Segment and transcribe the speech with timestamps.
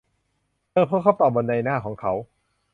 [0.71, 2.13] เธอพบคำตอบบนใบหน้าของเขา